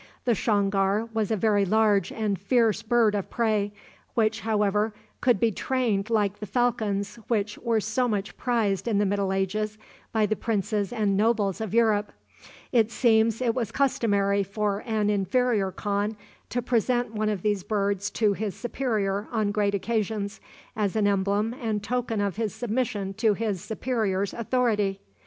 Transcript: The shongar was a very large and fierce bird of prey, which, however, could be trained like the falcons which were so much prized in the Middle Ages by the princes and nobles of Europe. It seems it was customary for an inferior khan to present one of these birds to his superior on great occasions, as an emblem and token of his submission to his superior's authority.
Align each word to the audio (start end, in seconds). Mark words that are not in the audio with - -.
The 0.25 0.33
shongar 0.33 1.13
was 1.13 1.29
a 1.29 1.35
very 1.35 1.63
large 1.63 2.11
and 2.11 2.39
fierce 2.39 2.81
bird 2.81 3.13
of 3.13 3.29
prey, 3.29 3.71
which, 4.15 4.39
however, 4.41 4.95
could 5.21 5.39
be 5.39 5.51
trained 5.51 6.09
like 6.09 6.39
the 6.39 6.47
falcons 6.47 7.17
which 7.27 7.55
were 7.59 7.79
so 7.79 8.07
much 8.07 8.35
prized 8.35 8.87
in 8.87 8.97
the 8.97 9.05
Middle 9.05 9.31
Ages 9.31 9.77
by 10.11 10.25
the 10.25 10.35
princes 10.35 10.91
and 10.91 11.15
nobles 11.15 11.61
of 11.61 11.75
Europe. 11.75 12.11
It 12.71 12.89
seems 12.89 13.43
it 13.43 13.53
was 13.53 13.71
customary 13.71 14.41
for 14.41 14.81
an 14.87 15.11
inferior 15.11 15.71
khan 15.71 16.17
to 16.49 16.63
present 16.63 17.13
one 17.13 17.29
of 17.29 17.43
these 17.43 17.61
birds 17.61 18.09
to 18.09 18.33
his 18.33 18.55
superior 18.55 19.27
on 19.31 19.51
great 19.51 19.75
occasions, 19.75 20.41
as 20.75 20.95
an 20.95 21.05
emblem 21.05 21.53
and 21.53 21.83
token 21.83 22.19
of 22.21 22.37
his 22.37 22.55
submission 22.55 23.13
to 23.13 23.35
his 23.35 23.61
superior's 23.63 24.33
authority. 24.33 24.99